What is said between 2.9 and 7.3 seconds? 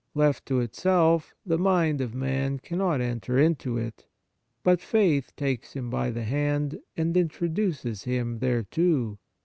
enter into it; but faith takes him by the hand and